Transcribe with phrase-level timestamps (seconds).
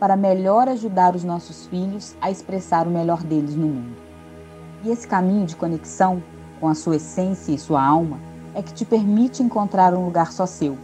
[0.00, 3.96] para melhor ajudar os nossos filhos a expressar o melhor deles no mundo.
[4.82, 6.22] E esse caminho de conexão
[6.58, 8.18] com a sua essência e sua alma
[8.54, 10.78] é que te permite encontrar um lugar só seu,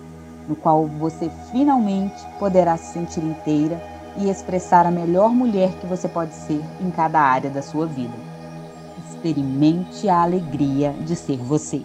[0.46, 3.82] no qual você finalmente poderá se sentir inteira
[4.18, 8.14] e expressar a melhor mulher que você pode ser em cada área da sua vida.
[9.08, 11.82] Experimente a alegria de ser você.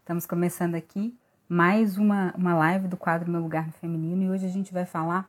[0.00, 1.14] Estamos começando aqui
[1.46, 4.86] mais uma, uma live do quadro Meu Lugar no Feminino e hoje a gente vai
[4.86, 5.28] falar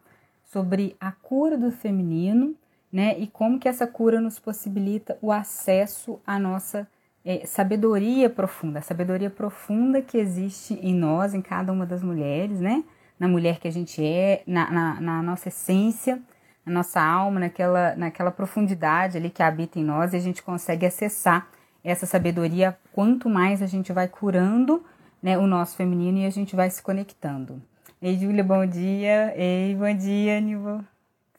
[0.52, 2.55] sobre a cura do feminino,
[2.92, 3.17] né?
[3.19, 6.88] E como que essa cura nos possibilita o acesso à nossa
[7.23, 12.59] é, sabedoria profunda, a sabedoria profunda que existe em nós, em cada uma das mulheres,
[12.59, 12.83] né?
[13.20, 16.20] Na mulher que a gente é, na, na, na nossa essência,
[16.66, 20.86] na nossa alma, naquela, naquela profundidade ali que habita em nós, e a gente consegue
[20.86, 21.47] acessar
[21.83, 24.83] essa sabedoria quanto mais a gente vai curando
[25.22, 27.61] né, o nosso feminino e a gente vai se conectando.
[28.02, 29.33] Ei, Júlia, bom dia.
[29.36, 30.81] Ei, bom dia, Nivo.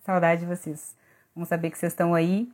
[0.04, 0.94] Saudade de vocês.
[1.34, 2.50] Vamos saber que vocês estão aí.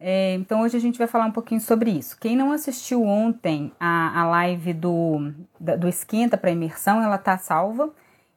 [0.00, 2.16] É, então, hoje a gente vai falar um pouquinho sobre isso.
[2.18, 7.90] Quem não assistiu ontem a, a live do, do Esquenta para Imersão, ela tá salva.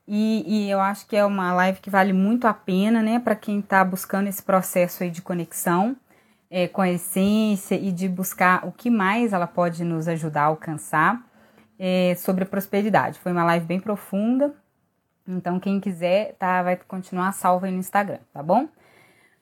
[0.06, 3.34] E, e, eu acho que é uma live que vale muito a pena, né, para
[3.34, 5.96] quem está buscando esse processo aí de conexão
[6.50, 10.46] é, com a essência e de buscar o que mais ela pode nos ajudar a
[10.46, 11.26] alcançar
[11.78, 13.18] é, sobre a prosperidade.
[13.20, 14.54] Foi uma live bem profunda,
[15.28, 18.68] então quem quiser tá, vai continuar salva aí no Instagram, tá bom?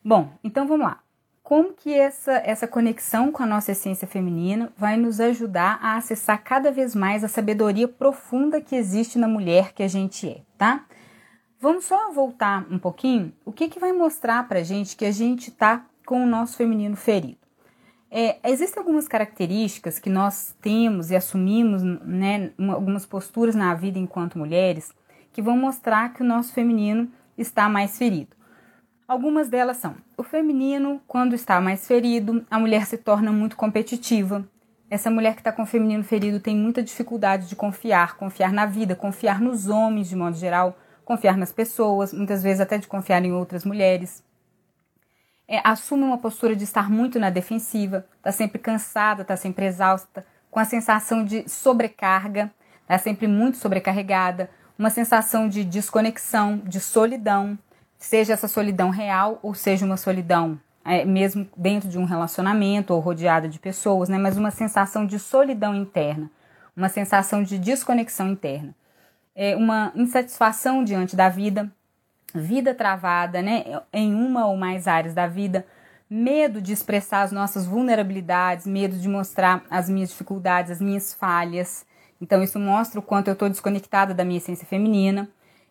[0.03, 0.99] Bom, então vamos lá.
[1.41, 6.43] Como que essa, essa conexão com a nossa essência feminina vai nos ajudar a acessar
[6.43, 10.85] cada vez mais a sabedoria profunda que existe na mulher que a gente é, tá?
[11.59, 13.33] Vamos só voltar um pouquinho.
[13.45, 16.97] O que, que vai mostrar pra gente que a gente tá com o nosso feminino
[16.97, 17.37] ferido?
[18.11, 24.37] É, existem algumas características que nós temos e assumimos, né, algumas posturas na vida enquanto
[24.37, 24.93] mulheres,
[25.37, 28.35] que vão mostrar que o nosso feminino está mais ferido.
[29.07, 34.49] Algumas delas são: o feminino, quando está mais ferido, a mulher se torna muito competitiva.
[34.89, 38.65] Essa mulher que está com o feminino ferido tem muita dificuldade de confiar, confiar na
[38.65, 40.75] vida, confiar nos homens de modo geral,
[41.05, 44.25] confiar nas pessoas, muitas vezes até de confiar em outras mulheres
[45.47, 50.25] é, assume uma postura de estar muito na defensiva, está sempre cansada, está sempre exausta,
[50.49, 57.57] com a sensação de sobrecarga, está sempre muito sobrecarregada, uma sensação de desconexão, de solidão,
[57.97, 63.01] seja essa solidão real ou seja uma solidão é, mesmo dentro de um relacionamento ou
[63.01, 66.31] rodeada de pessoas, né, mas uma sensação de solidão interna,
[66.75, 68.73] uma sensação de desconexão interna,
[69.35, 71.69] é uma insatisfação diante da vida,
[72.33, 75.65] vida travada, né, em uma ou mais áreas da vida,
[76.09, 81.85] medo de expressar as nossas vulnerabilidades, medo de mostrar as minhas dificuldades, as minhas falhas.
[82.21, 85.29] Então, isso mostra o quanto eu estou desconectada da minha essência feminina.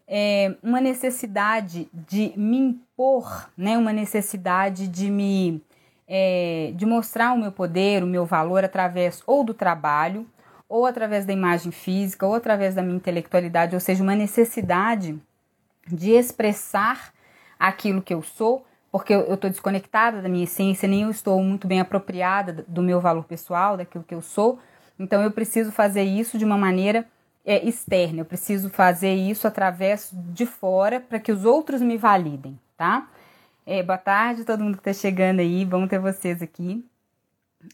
[0.08, 5.60] É uma necessidade de me impor, né, uma necessidade de me
[6.08, 10.26] é, de mostrar o meu poder, o meu valor através ou do trabalho,
[10.68, 15.18] ou através da imagem física, ou através da minha intelectualidade, ou seja, uma necessidade
[15.86, 17.12] de expressar
[17.58, 21.66] aquilo que eu sou, porque eu estou desconectada da minha essência, nem eu estou muito
[21.66, 24.58] bem apropriada do meu valor pessoal, daquilo que eu sou.
[24.98, 27.06] Então eu preciso fazer isso de uma maneira
[27.44, 32.58] é, externa, eu preciso fazer isso através de fora para que os outros me validem,
[32.76, 33.08] tá?
[33.64, 36.84] É, boa tarde, todo mundo que está chegando aí, bom ter vocês aqui.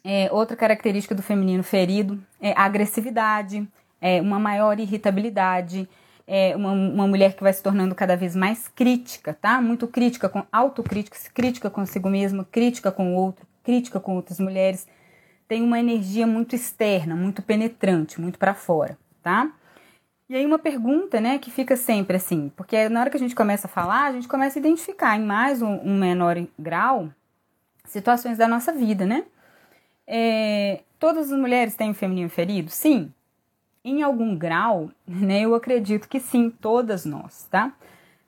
[0.05, 3.67] É, outra característica do feminino ferido é a agressividade,
[4.01, 5.89] é uma maior irritabilidade,
[6.27, 9.61] é uma, uma mulher que vai se tornando cada vez mais crítica, tá?
[9.61, 14.87] Muito crítica, com autocrítica, crítica consigo mesma, crítica com o outro, crítica com outras mulheres.
[15.53, 19.53] Tem uma energia muito externa, muito penetrante, muito para fora, tá?
[20.27, 23.35] E aí uma pergunta, né, que fica sempre assim, porque na hora que a gente
[23.35, 27.11] começa a falar, a gente começa a identificar em mais um, um menor grau
[27.85, 29.27] situações da nossa vida, né?
[30.07, 32.71] É, todas as mulheres têm o feminino ferido?
[32.71, 33.13] Sim,
[33.85, 37.75] em algum grau, né, eu acredito que sim, todas nós, tá?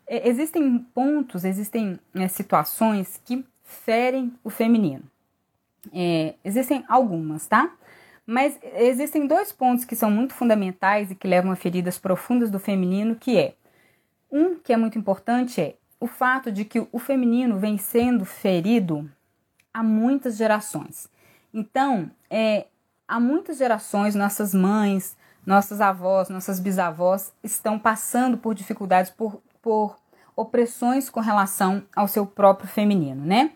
[0.06, 5.13] É, existem pontos, existem é, situações que ferem o feminino.
[5.92, 7.70] É, existem algumas, tá?
[8.26, 12.58] Mas existem dois pontos que são muito fundamentais e que levam a feridas profundas do
[12.58, 13.54] feminino, que é
[14.31, 19.10] um que é muito importante é o fato de que o feminino vem sendo ferido
[19.72, 21.08] há muitas gerações.
[21.52, 22.66] Então, é,
[23.06, 25.16] há muitas gerações, nossas mães,
[25.46, 29.96] nossas avós, nossas bisavós estão passando por dificuldades, por, por
[30.36, 33.52] opressões com relação ao seu próprio feminino, né?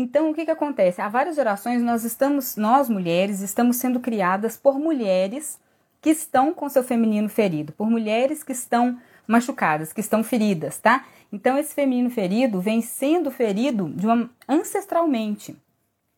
[0.00, 1.02] Então, o que, que acontece?
[1.02, 5.60] Há várias gerações nós estamos, nós mulheres, estamos sendo criadas por mulheres
[6.00, 11.04] que estão com seu feminino ferido, por mulheres que estão machucadas, que estão feridas, tá?
[11.30, 15.54] Então, esse feminino ferido vem sendo ferido de uma ancestralmente.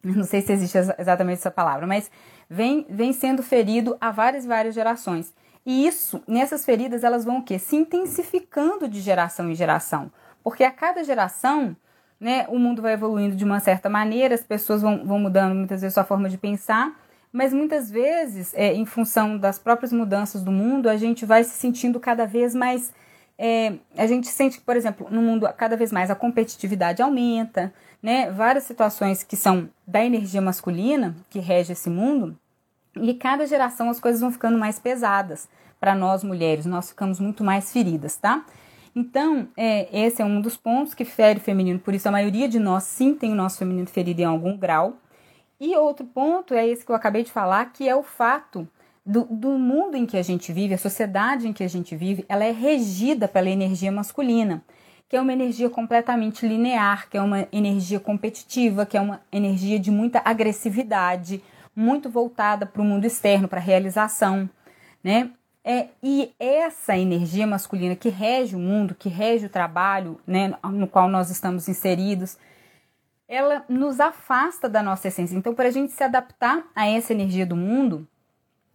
[0.05, 2.09] Não sei se existe exatamente essa palavra, mas
[2.49, 5.35] vem, vem sendo ferido há várias várias gerações.
[5.67, 7.59] E isso, nessas feridas, elas vão o quê?
[7.59, 10.09] Se intensificando de geração em geração.
[10.41, 11.77] Porque a cada geração,
[12.23, 15.81] né, o mundo vai evoluindo de uma certa maneira, as pessoas vão, vão mudando muitas
[15.81, 16.97] vezes sua forma de pensar,
[17.33, 21.51] mas muitas vezes, é, em função das próprias mudanças do mundo, a gente vai se
[21.51, 22.93] sentindo cada vez mais.
[23.37, 27.75] É, a gente sente que, por exemplo, no mundo cada vez mais a competitividade aumenta,
[28.01, 28.31] né?
[28.31, 32.39] Várias situações que são da energia masculina que rege esse mundo,
[32.95, 35.49] e cada geração as coisas vão ficando mais pesadas
[35.81, 38.45] para nós mulheres, nós ficamos muito mais feridas, tá?
[38.95, 42.49] Então, é, esse é um dos pontos que fere o feminino, por isso a maioria
[42.49, 44.99] de nós sim tem o nosso feminino ferido em algum grau.
[45.59, 48.69] E outro ponto é esse que eu acabei de falar, que é o fato
[49.05, 52.25] do, do mundo em que a gente vive, a sociedade em que a gente vive,
[52.29, 54.63] ela é regida pela energia masculina,
[55.09, 59.79] que é uma energia completamente linear, que é uma energia competitiva, que é uma energia
[59.79, 61.43] de muita agressividade,
[61.75, 64.49] muito voltada para o mundo externo, para a realização,
[65.03, 65.31] né?
[65.65, 70.89] É, e essa energia masculina que rege o mundo, que rege o trabalho né, no
[70.89, 72.37] qual nós estamos inseridos,
[73.29, 75.37] ela nos afasta da nossa essência.
[75.37, 78.07] Então, para a gente se adaptar a essa energia do mundo,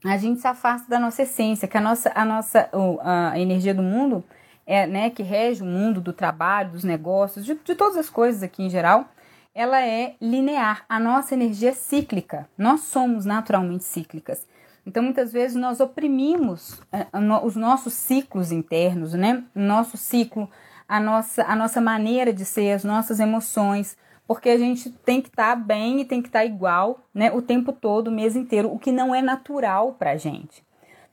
[0.03, 2.69] a gente se afasta da nossa essência, que a nossa, a nossa
[3.03, 4.23] a energia do mundo
[4.65, 8.43] é, né, que rege o mundo do trabalho, dos negócios, de, de todas as coisas
[8.43, 9.09] aqui em geral,
[9.55, 10.85] ela é linear.
[10.87, 12.47] A nossa energia é cíclica.
[12.57, 14.45] Nós somos naturalmente cíclicas.
[14.87, 17.05] Então, muitas vezes nós oprimimos é,
[17.43, 19.43] os nossos ciclos internos, né?
[19.53, 20.49] Nosso ciclo,
[20.87, 25.27] a nossa, a nossa maneira de ser, as nossas emoções, porque a gente tem que
[25.27, 27.29] estar tá bem e tem que estar tá igual, né?
[27.33, 30.63] O tempo todo, o mês inteiro, o que não é natural para gente.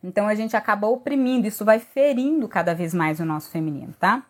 [0.05, 4.23] Então, a gente acaba oprimindo, isso vai ferindo cada vez mais o nosso feminino, tá?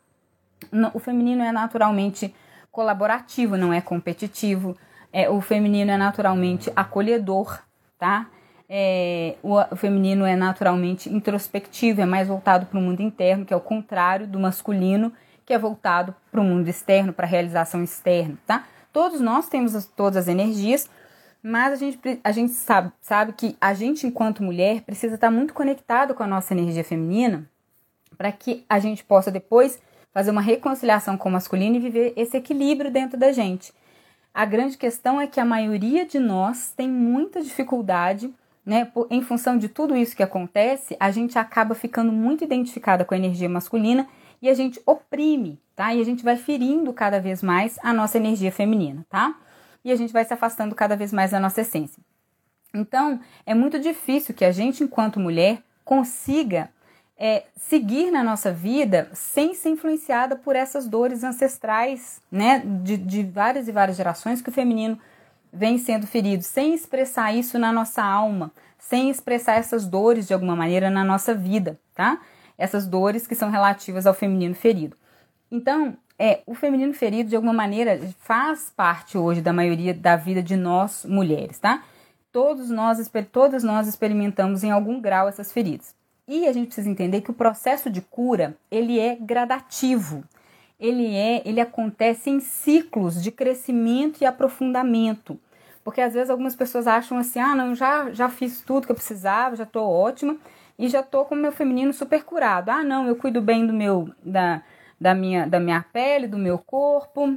[0.95, 2.35] O feminino é naturalmente
[2.73, 4.75] colaborativo, não é competitivo.
[5.13, 7.61] É, o feminino é naturalmente acolhedor,
[7.99, 8.31] tá?
[8.69, 13.57] É, o, feminino é naturalmente introspectivo, é mais voltado para o mundo interno, que é
[13.57, 15.13] o contrário do masculino,
[15.45, 18.67] que é voltado para o mundo externo, para a realização externa, tá?
[18.93, 20.89] Todos nós temos as, todas as energias,
[21.43, 25.53] mas a gente, a gente sabe, sabe que a gente, enquanto mulher, precisa estar muito
[25.53, 27.49] conectado com a nossa energia feminina
[28.17, 29.79] para que a gente possa depois
[30.13, 33.73] fazer uma reconciliação com o masculino e viver esse equilíbrio dentro da gente.
[34.33, 38.33] A grande questão é que a maioria de nós tem muita dificuldade,
[38.65, 38.91] né?
[39.11, 43.17] Em função de tudo isso que acontece, a gente acaba ficando muito identificada com a
[43.17, 44.09] energia masculina
[44.41, 45.95] e a gente oprime, tá?
[45.95, 49.35] E a gente vai ferindo cada vez mais a nossa energia feminina, tá?
[49.85, 52.03] E a gente vai se afastando cada vez mais da nossa essência.
[52.75, 56.71] Então, é muito difícil que a gente, enquanto mulher, consiga
[57.17, 63.23] é, seguir na nossa vida sem ser influenciada por essas dores ancestrais, né, de, de
[63.23, 64.99] várias e várias gerações que o feminino
[65.55, 70.57] vem sendo ferido, sem expressar isso na nossa alma, sem expressar essas dores de alguma
[70.57, 72.21] maneira na nossa vida, tá?
[72.59, 74.97] Essas dores que são relativas ao feminino ferido.
[75.51, 80.43] Então, é, o feminino ferido de alguma maneira faz parte hoje da maioria da vida
[80.43, 81.83] de nós mulheres, tá?
[82.33, 82.99] Todos nós,
[83.31, 85.95] todas nós experimentamos em algum grau essas feridas.
[86.27, 90.25] E a gente precisa entender que o processo de cura, ele é gradativo.
[90.79, 95.39] Ele é, ele acontece em ciclos de crescimento e aprofundamento.
[95.85, 98.97] Porque às vezes algumas pessoas acham assim: "Ah, não, já já fiz tudo que eu
[98.97, 100.37] precisava, já estou ótima
[100.79, 102.71] e já estou com o meu feminino super curado.
[102.71, 104.63] Ah, não, eu cuido bem do meu da,
[105.01, 107.37] da minha da minha pele, do meu corpo,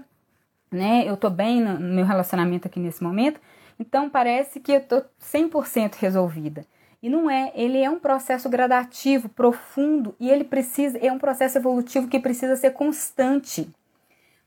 [0.72, 1.04] né?
[1.08, 3.40] Eu estou bem no, no meu relacionamento aqui nesse momento.
[3.80, 6.66] Então parece que eu estou 100% resolvida.
[7.02, 11.58] E não é, ele é um processo gradativo, profundo e ele precisa, é um processo
[11.58, 13.70] evolutivo que precisa ser constante.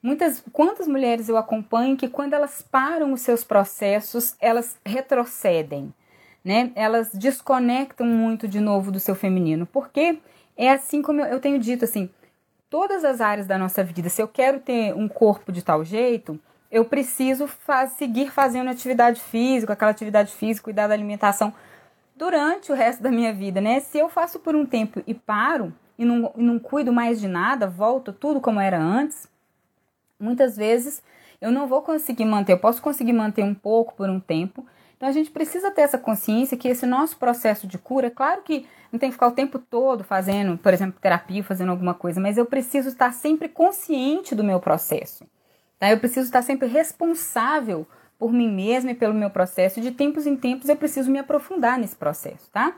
[0.02, 5.92] Muitas, quantas mulheres eu acompanho que quando elas param os seus processos, elas retrocedem,
[6.44, 6.72] né?
[6.74, 10.18] Elas desconectam muito de novo do seu feminino, porque
[10.56, 12.10] é assim como eu, eu tenho dito assim,
[12.70, 16.40] todas as áreas da nossa vida, se eu quero ter um corpo de tal jeito,
[16.70, 21.52] eu preciso faz, seguir fazendo atividade física, aquela atividade física, cuidar da alimentação
[22.20, 23.80] durante o resto da minha vida, né?
[23.80, 27.26] Se eu faço por um tempo e paro e não, e não cuido mais de
[27.26, 29.26] nada, volto tudo como era antes,
[30.18, 31.02] muitas vezes
[31.40, 34.66] eu não vou conseguir manter, eu posso conseguir manter um pouco por um tempo.
[34.98, 38.42] Então a gente precisa ter essa consciência que esse nosso processo de cura, é claro
[38.42, 42.20] que não tem que ficar o tempo todo fazendo, por exemplo, terapia, fazendo alguma coisa,
[42.20, 45.24] mas eu preciso estar sempre consciente do meu processo.
[45.78, 45.90] Tá?
[45.90, 47.86] Eu preciso estar sempre responsável
[48.20, 49.80] por mim mesma e pelo meu processo.
[49.80, 52.76] De tempos em tempos eu preciso me aprofundar nesse processo, tá?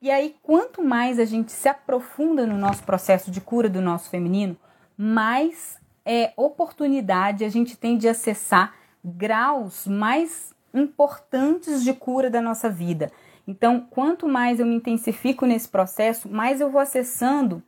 [0.00, 4.08] E aí, quanto mais a gente se aprofunda no nosso processo de cura do nosso
[4.08, 4.56] feminino,
[4.96, 8.74] mais é, oportunidade a gente tem de acessar
[9.04, 13.10] graus mais importantes de cura da nossa vida.
[13.48, 17.62] Então, quanto mais eu me intensifico nesse processo, mais eu vou acessando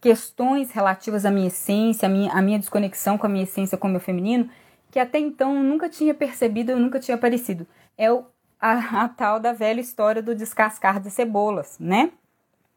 [0.00, 3.88] questões relativas à minha essência, à minha, à minha desconexão com a minha essência, com
[3.88, 4.50] o meu feminino,
[4.94, 7.66] que até então eu nunca tinha percebido, eu nunca tinha aparecido.
[7.98, 8.24] É o,
[8.60, 12.12] a, a tal da velha história do descascar de cebolas, né?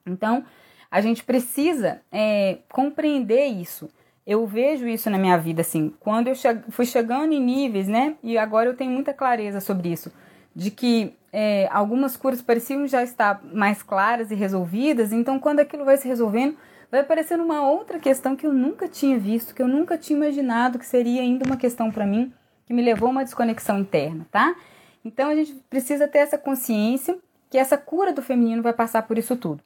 [0.03, 0.43] Então,
[0.89, 3.87] a gente precisa é, compreender isso.
[4.25, 8.15] Eu vejo isso na minha vida, assim, quando eu che fui chegando em níveis, né?
[8.23, 10.11] E agora eu tenho muita clareza sobre isso,
[10.55, 15.85] de que é, algumas curas pareciam já estar mais claras e resolvidas, então quando aquilo
[15.85, 16.57] vai se resolvendo,
[16.91, 20.79] vai aparecendo uma outra questão que eu nunca tinha visto, que eu nunca tinha imaginado
[20.79, 22.33] que seria ainda uma questão para mim,
[22.65, 24.55] que me levou a uma desconexão interna, tá?
[25.03, 27.17] Então a gente precisa ter essa consciência
[27.49, 29.61] que essa cura do feminino vai passar por isso tudo.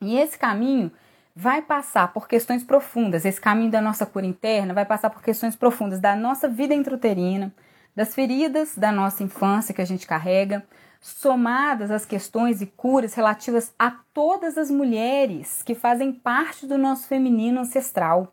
[0.00, 0.90] E esse caminho
[1.34, 3.24] vai passar por questões profundas.
[3.24, 7.52] Esse caminho da nossa cura interna vai passar por questões profundas da nossa vida intrauterina,
[7.94, 10.64] das feridas da nossa infância que a gente carrega,
[11.02, 17.08] somadas às questões e curas relativas a todas as mulheres que fazem parte do nosso
[17.08, 18.32] feminino ancestral.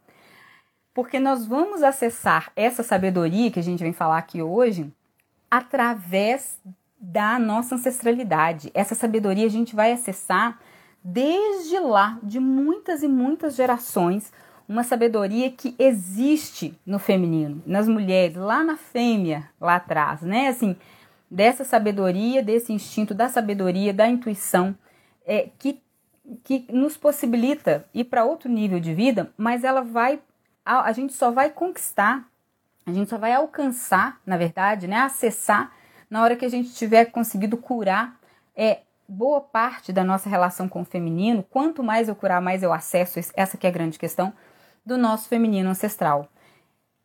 [0.93, 4.93] Porque nós vamos acessar essa sabedoria que a gente vem falar aqui hoje
[5.49, 6.61] através
[6.99, 8.69] da nossa ancestralidade.
[8.75, 10.59] Essa sabedoria a gente vai acessar
[11.03, 14.31] desde lá, de muitas e muitas gerações,
[14.67, 20.49] uma sabedoria que existe no feminino, nas mulheres, lá na fêmea, lá atrás, né?
[20.49, 20.75] Assim,
[21.29, 24.75] dessa sabedoria, desse instinto da sabedoria, da intuição,
[25.25, 25.81] é, que,
[26.43, 30.19] que nos possibilita ir para outro nível de vida, mas ela vai,
[30.65, 32.27] a, a gente só vai conquistar,
[32.85, 34.97] a gente só vai alcançar, na verdade, né?
[34.97, 35.71] Acessar
[36.09, 38.19] na hora que a gente tiver conseguido curar
[38.55, 42.73] é, boa parte da nossa relação com o feminino, quanto mais eu curar, mais eu
[42.73, 44.33] acesso, essa que é a grande questão,
[44.85, 46.27] do nosso feminino ancestral.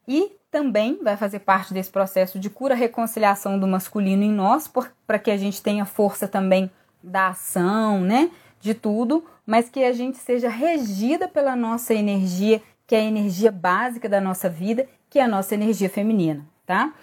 [0.08, 4.70] E também vai fazer parte desse processo de cura reconciliação do masculino em nós,
[5.04, 6.70] para que a gente tenha força também
[7.02, 8.30] da ação, né?
[8.60, 13.50] De tudo, mas que a gente seja regida pela nossa energia, que é a energia
[13.50, 16.94] básica da nossa vida, que é a nossa energia feminina, tá?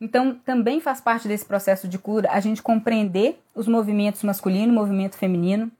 [0.00, 5.18] Então, também faz parte desse processo de cura a gente compreender os movimentos masculino, movimento
[5.18, 5.70] feminino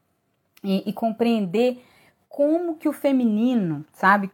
[0.62, 1.82] e, e compreender
[2.28, 4.30] como que o feminino, sabe,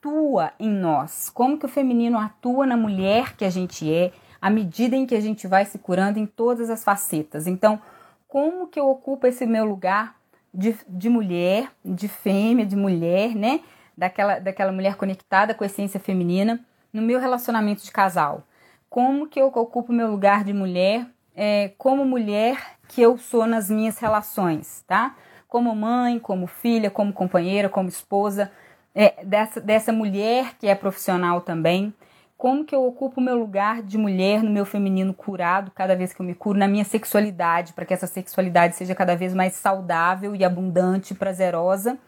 [0.00, 4.48] atua em nós, como que o feminino atua na mulher que a gente é, à
[4.48, 7.46] medida em que a gente vai se curando em todas as facetas.
[7.46, 7.80] Então,
[8.26, 10.16] como que eu ocupo esse meu lugar
[10.52, 13.60] de, de mulher, de fêmea, de mulher, né?
[13.96, 18.44] Daquela, daquela mulher conectada com a essência feminina no meu relacionamento de casal
[18.90, 23.70] como que eu ocupo meu lugar de mulher, é, como mulher que eu sou nas
[23.70, 25.14] minhas relações, tá?
[25.46, 28.50] Como mãe, como filha, como companheira, como esposa,
[28.94, 31.94] é, dessa, dessa mulher que é profissional também.
[32.36, 36.20] Como que eu ocupo meu lugar de mulher no meu feminino curado, cada vez que
[36.20, 40.34] eu me curo, na minha sexualidade, para que essa sexualidade seja cada vez mais saudável
[40.34, 41.98] e abundante, prazerosa,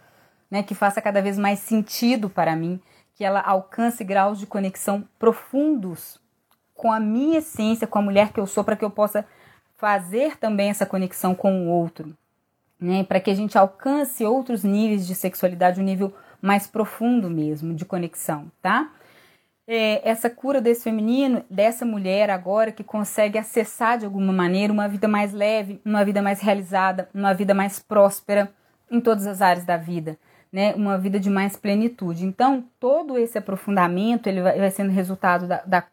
[0.50, 0.62] né?
[0.62, 2.80] Que faça cada vez mais sentido para mim,
[3.14, 6.18] que ela alcance graus de conexão profundos
[6.74, 9.26] com a minha essência, com a mulher que eu sou, para que eu possa
[9.76, 12.16] fazer também essa conexão com o outro,
[12.80, 13.04] né?
[13.04, 17.87] Para que a gente alcance outros níveis de sexualidade, um nível mais profundo mesmo de
[17.87, 18.90] conexão, tá?
[19.66, 24.88] É, essa cura desse feminino, dessa mulher agora que consegue acessar de alguma maneira uma
[24.88, 28.52] vida mais leve, uma vida mais realizada, uma vida mais próspera
[28.90, 30.18] em todas as áreas da vida,
[30.52, 30.75] né?
[30.75, 32.26] Uma vida de mais plenitude.
[32.26, 35.84] Então, todo esse aprofundamento ele vai, vai sendo resultado da, da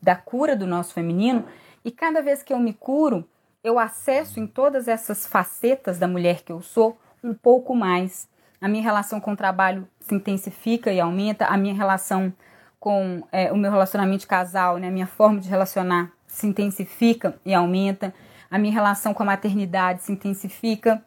[0.00, 1.44] da cura do nosso feminino,
[1.84, 3.24] e cada vez que eu me curo,
[3.62, 8.28] eu acesso em todas essas facetas da mulher que eu sou um pouco mais.
[8.66, 12.34] A minha relação com o trabalho se intensifica e aumenta, a minha relação
[12.80, 17.38] com é, o meu relacionamento de casal, né, a minha forma de relacionar se intensifica
[17.44, 18.12] e aumenta,
[18.50, 21.00] a minha relação com a maternidade se intensifica,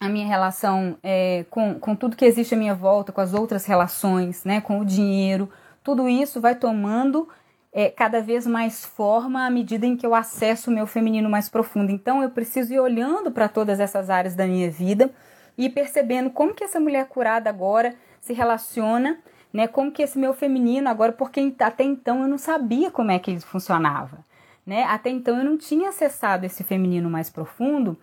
[0.00, 3.64] a minha relação é, com, com tudo que existe à minha volta, com as outras
[3.64, 5.48] relações, né, com o dinheiro,
[5.84, 7.28] tudo isso vai tomando
[7.72, 11.48] é, cada vez mais forma à medida em que eu acesso o meu feminino mais
[11.48, 11.92] profundo.
[11.92, 15.14] Então eu preciso ir olhando para todas essas áreas da minha vida
[15.56, 19.18] e percebendo como que essa mulher curada agora se relaciona
[19.56, 19.66] né?
[19.66, 23.30] Como que esse meu feminino agora, porque até então eu não sabia como é que
[23.30, 24.18] ele funcionava,
[24.66, 24.84] né?
[24.84, 27.96] Até então eu não tinha acessado esse feminino mais profundo.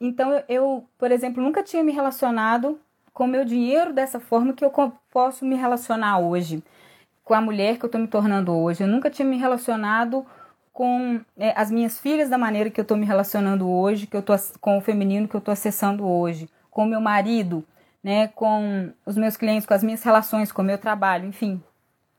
[0.00, 2.80] Então eu, por exemplo, nunca tinha me relacionado
[3.12, 4.72] com meu dinheiro dessa forma que eu
[5.10, 6.62] posso me relacionar hoje
[7.22, 8.82] com a mulher que eu estou me tornando hoje.
[8.82, 10.24] Eu nunca tinha me relacionado
[10.72, 14.22] com é, as minhas filhas da maneira que eu estou me relacionando hoje, que eu
[14.22, 17.64] tô com o feminino que eu estou acessando hoje, com meu marido,
[18.02, 21.62] né, com os meus clientes, com as minhas relações, com o meu trabalho, enfim.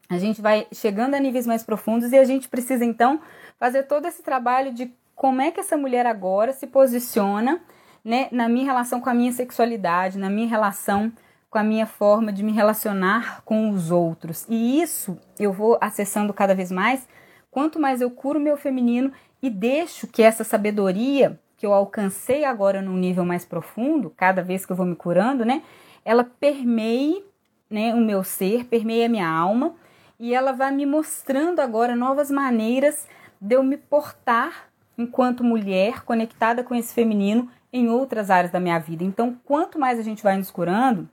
[0.09, 3.19] A gente vai chegando a níveis mais profundos e a gente precisa então
[3.59, 7.59] fazer todo esse trabalho de como é que essa mulher agora se posiciona,
[8.03, 11.11] né, na minha relação com a minha sexualidade, na minha relação
[11.49, 14.45] com a minha forma de me relacionar com os outros.
[14.47, 17.07] E isso eu vou acessando cada vez mais,
[17.51, 22.81] quanto mais eu curo meu feminino e deixo que essa sabedoria que eu alcancei agora
[22.81, 25.63] num nível mais profundo, cada vez que eu vou me curando, né,
[26.03, 27.23] ela permeie,
[27.69, 29.73] né, o meu ser, permeia a minha alma
[30.19, 33.07] e ela vai me mostrando agora novas maneiras
[33.39, 38.79] de eu me portar enquanto mulher conectada com esse feminino em outras áreas da minha
[38.79, 39.03] vida.
[39.03, 41.09] Então, quanto mais a gente vai nos curando,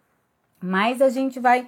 [0.61, 1.67] mais a gente vai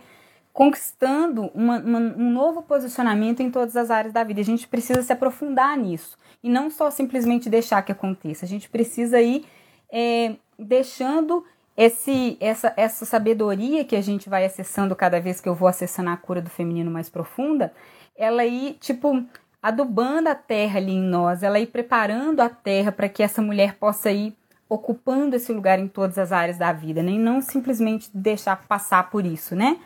[0.54, 4.40] conquistando uma, uma, um novo posicionamento em todas as áreas da vida.
[4.40, 8.46] A gente precisa se aprofundar nisso e não só simplesmente deixar que aconteça.
[8.46, 9.44] A gente precisa ir
[9.92, 11.44] é, deixando
[11.76, 16.10] esse, essa, essa sabedoria que a gente vai acessando cada vez que eu vou acessando
[16.10, 17.72] a cura do feminino mais profunda,
[18.16, 19.24] ela ir, tipo,
[19.60, 23.74] adubando a terra ali em nós, ela ir preparando a terra para que essa mulher
[23.74, 24.32] possa ir
[24.68, 27.24] ocupando esse lugar em todas as áreas da vida, nem né?
[27.24, 29.78] não simplesmente deixar passar por isso, né?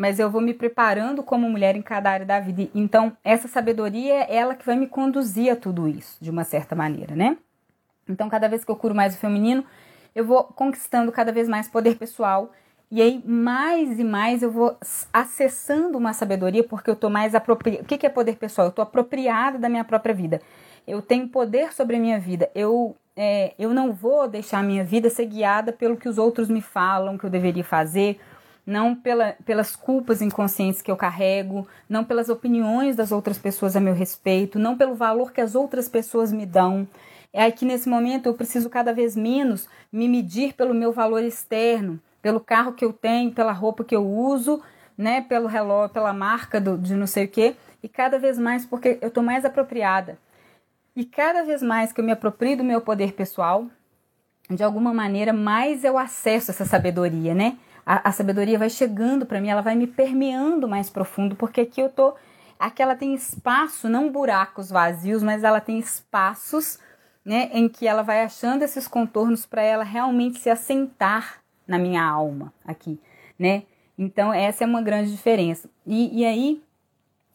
[0.00, 2.70] Mas eu vou me preparando como mulher em cada área da vida.
[2.74, 6.74] Então, essa sabedoria é ela que vai me conduzir a tudo isso, de uma certa
[6.74, 7.36] maneira, né?
[8.08, 9.62] Então, cada vez que eu curo mais o feminino,
[10.14, 12.50] eu vou conquistando cada vez mais poder pessoal.
[12.90, 14.74] E aí, mais e mais, eu vou
[15.12, 17.82] acessando uma sabedoria, porque eu tô mais apropriada.
[17.82, 18.68] O que é poder pessoal?
[18.68, 20.40] Eu tô apropriada da minha própria vida.
[20.86, 22.50] Eu tenho poder sobre a minha vida.
[22.54, 26.48] Eu é, eu não vou deixar a minha vida ser guiada pelo que os outros
[26.48, 28.18] me falam que eu deveria fazer,
[28.66, 33.80] não pela, pelas culpas inconscientes que eu carrego, não pelas opiniões das outras pessoas a
[33.80, 36.86] meu respeito, não pelo valor que as outras pessoas me dão.
[37.32, 42.00] É que nesse momento eu preciso cada vez menos me medir pelo meu valor externo,
[42.20, 44.62] pelo carro que eu tenho, pela roupa que eu uso,
[44.96, 48.66] né, pelo relógio, pela marca do, de não sei o quê, e cada vez mais
[48.66, 50.18] porque eu estou mais apropriada
[50.94, 53.66] e cada vez mais que eu me aproprio do meu poder pessoal,
[54.50, 57.56] de alguma maneira, mais eu acesso essa sabedoria, né?
[57.90, 61.80] A, a sabedoria vai chegando para mim, ela vai me permeando mais profundo, porque aqui
[61.80, 62.14] eu tô.
[62.56, 66.78] Aqui ela tem espaço, não buracos vazios, mas ela tem espaços,
[67.24, 72.04] né, em que ela vai achando esses contornos para ela realmente se assentar na minha
[72.04, 72.96] alma aqui,
[73.36, 73.64] né?
[73.98, 75.68] Então, essa é uma grande diferença.
[75.84, 76.62] E, e aí,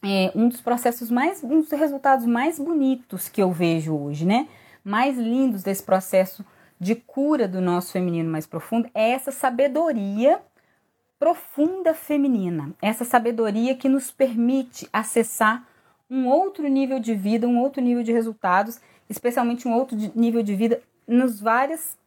[0.02, 4.48] é, um dos processos mais, um dos resultados mais bonitos que eu vejo hoje, né?
[4.86, 6.46] Mais lindos desse processo
[6.80, 10.42] de cura do nosso feminino mais profundo é essa sabedoria
[11.18, 15.66] profunda feminina, essa sabedoria que nos permite acessar
[16.10, 20.56] um outro nível de vida, um outro nível de resultados, especialmente um outro nível de
[20.56, 21.98] vida nos vários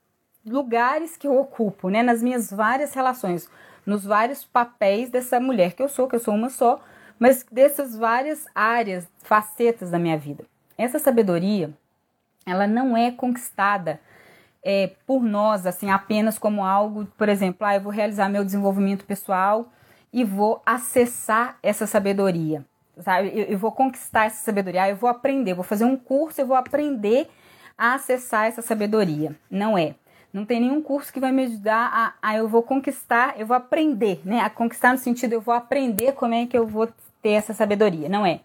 [0.46, 2.02] lugares que eu ocupo, né?
[2.02, 3.50] Nas minhas várias relações,
[3.84, 6.80] nos vários papéis dessa mulher que eu sou, que eu sou uma só,
[7.18, 10.44] mas dessas várias áreas, facetas da minha vida.
[10.76, 11.70] Essa sabedoria,
[12.46, 14.00] ela não é conquistada
[14.64, 19.04] é, por nós, assim, apenas como algo, por exemplo, ah, eu vou realizar meu desenvolvimento
[19.04, 19.68] pessoal
[20.12, 22.64] e vou acessar essa sabedoria,
[22.98, 23.30] sabe?
[23.34, 26.46] Eu, eu vou conquistar essa sabedoria, ah, eu vou aprender, vou fazer um curso, eu
[26.46, 27.28] vou aprender
[27.76, 29.34] a acessar essa sabedoria.
[29.50, 29.94] Não é.
[30.32, 33.56] Não tem nenhum curso que vai me ajudar a, a eu vou conquistar, eu vou
[33.56, 34.40] aprender, né?
[34.40, 36.88] A conquistar no sentido eu vou aprender como é que eu vou
[37.22, 38.40] ter essa sabedoria, não é?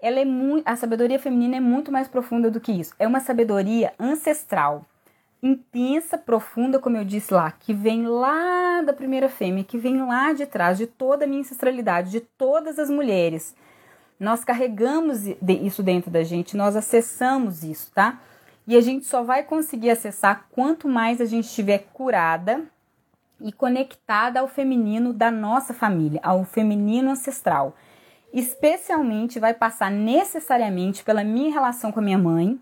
[0.00, 2.94] Ela é muito, a sabedoria feminina é muito mais profunda do que isso.
[2.98, 4.86] É uma sabedoria ancestral,
[5.42, 10.32] intensa, profunda, como eu disse lá, que vem lá da primeira fêmea, que vem lá
[10.32, 13.54] de trás de toda a minha ancestralidade, de todas as mulheres.
[14.18, 18.20] Nós carregamos isso dentro da gente, nós acessamos isso, tá?
[18.66, 22.62] E a gente só vai conseguir acessar quanto mais a gente estiver curada
[23.40, 27.74] e conectada ao feminino da nossa família, ao feminino ancestral
[28.32, 32.58] especialmente vai passar necessariamente pela minha relação com a minha mãe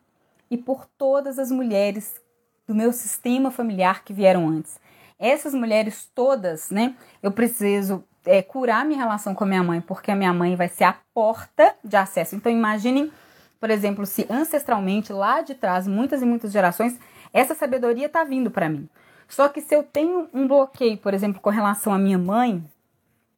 [0.51, 2.21] e por todas as mulheres
[2.69, 4.79] do meu sistema familiar que vieram antes.
[5.19, 6.95] Essas mulheres todas, né?
[7.23, 10.69] Eu preciso é, curar minha relação com a minha mãe, porque a minha mãe vai
[10.69, 12.37] ser a porta de acesso.
[12.37, 13.11] Então, imaginem,
[13.59, 17.01] por exemplo, se ancestralmente, lá de trás, muitas e muitas gerações,
[17.33, 18.87] essa sabedoria está vindo para mim.
[19.27, 22.63] Só que se eu tenho um bloqueio, por exemplo, com relação à minha mãe,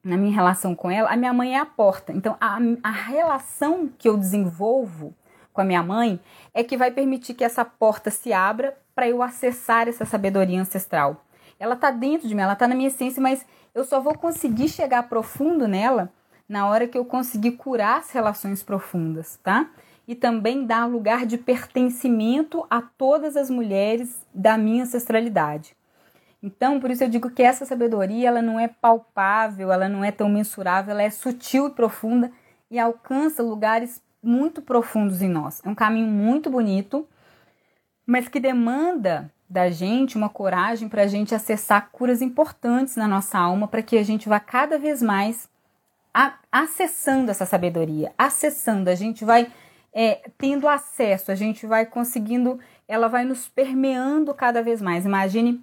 [0.02, 2.12] na minha relação com ela, a minha mãe é a porta.
[2.12, 5.14] Então, a, a relação que eu desenvolvo
[5.52, 6.18] com a minha mãe
[6.52, 11.24] é que vai permitir que essa porta se abra para eu acessar essa sabedoria ancestral.
[11.58, 14.68] Ela está dentro de mim, ela está na minha essência, mas eu só vou conseguir
[14.68, 16.12] chegar profundo nela
[16.46, 19.70] na hora que eu conseguir curar as relações profundas, tá?
[20.06, 25.74] E também dar lugar de pertencimento a todas as mulheres da minha ancestralidade.
[26.42, 30.12] Então, por isso eu digo que essa sabedoria, ela não é palpável, ela não é
[30.12, 32.30] tão mensurável, ela é sutil e profunda
[32.70, 35.62] e alcança lugares muito profundos em nós.
[35.64, 37.08] É um caminho muito bonito,
[38.10, 43.38] mas que demanda da gente uma coragem para a gente acessar curas importantes na nossa
[43.38, 45.48] alma, para que a gente vá cada vez mais
[46.12, 49.46] a, acessando essa sabedoria, acessando, a gente vai
[49.94, 55.06] é, tendo acesso, a gente vai conseguindo, ela vai nos permeando cada vez mais.
[55.06, 55.62] Imagine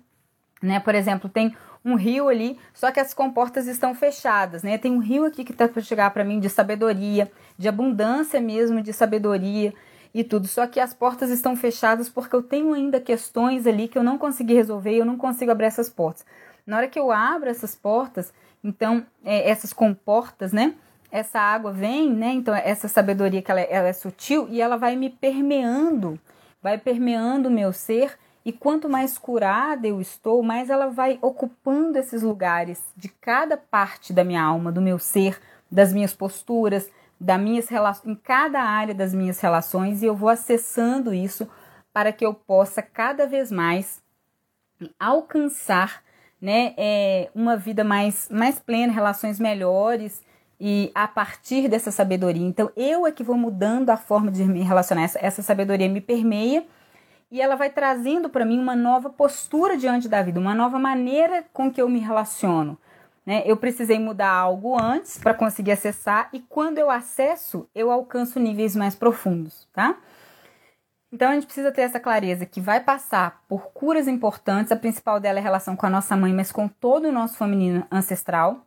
[0.62, 0.79] né?
[0.79, 4.77] Por exemplo, tem um rio ali, só que as comportas estão fechadas, né?
[4.77, 8.81] Tem um rio aqui que está para chegar para mim de sabedoria, de abundância mesmo,
[8.81, 9.73] de sabedoria
[10.17, 10.47] e tudo.
[10.47, 14.17] Só que as portas estão fechadas porque eu tenho ainda questões ali que eu não
[14.17, 16.25] consegui resolver, eu não consigo abrir essas portas.
[16.65, 20.73] Na hora que eu abro essas portas, então é, essas comportas, né?
[21.12, 22.34] Essa água vem, né?
[22.34, 26.19] Então essa sabedoria que ela, ela é sutil e ela vai me permeando,
[26.63, 31.99] vai permeando o meu ser e quanto mais curada eu estou, mais ela vai ocupando
[31.99, 37.39] esses lugares de cada parte da minha alma, do meu ser, das minhas posturas, das
[37.39, 37.67] minhas
[38.06, 41.47] em cada área das minhas relações, e eu vou acessando isso
[41.91, 44.01] para que eu possa cada vez mais
[44.99, 46.03] alcançar
[46.39, 50.23] né, é, uma vida mais, mais plena, relações melhores
[50.60, 52.45] e a partir dessa sabedoria.
[52.45, 55.03] Então, eu é que vou mudando a forma de me relacionar.
[55.03, 56.65] Essa, essa sabedoria me permeia
[57.32, 61.45] e ela vai trazendo para mim uma nova postura diante da vida, uma nova maneira
[61.51, 62.77] com que eu me relaciono.
[63.27, 63.43] Né?
[63.45, 68.73] Eu precisei mudar algo antes para conseguir acessar e quando eu acesso, eu alcanço níveis
[68.73, 69.97] mais profundos, tá?
[71.11, 74.71] Então a gente precisa ter essa clareza que vai passar por curas importantes.
[74.71, 77.37] A principal dela é a relação com a nossa mãe, mas com todo o nosso
[77.37, 78.65] feminino ancestral.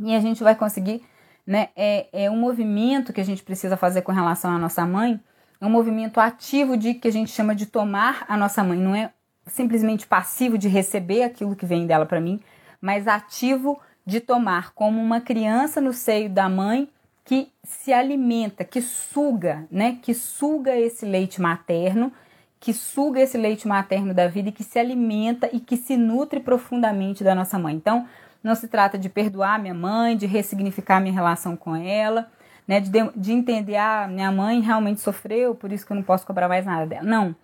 [0.00, 1.04] E a gente vai conseguir,
[1.44, 1.70] né?
[1.74, 5.20] É, é um movimento que a gente precisa fazer com relação à nossa mãe,
[5.60, 8.78] é um movimento ativo de que a gente chama de tomar a nossa mãe.
[8.78, 9.12] Não é
[9.46, 12.40] simplesmente passivo de receber aquilo que vem dela para mim,
[12.80, 16.88] mas ativo de tomar, como uma criança no seio da mãe
[17.24, 19.98] que se alimenta, que suga, né?
[20.02, 22.12] Que suga esse leite materno,
[22.58, 26.40] que suga esse leite materno da vida e que se alimenta e que se nutre
[26.40, 27.74] profundamente da nossa mãe.
[27.74, 28.06] Então,
[28.42, 32.28] não se trata de perdoar minha mãe, de ressignificar minha relação com ela,
[32.66, 32.80] né?
[32.80, 36.48] De, de entender, ah, minha mãe realmente sofreu, por isso que eu não posso cobrar
[36.48, 37.04] mais nada dela.
[37.04, 37.34] Não.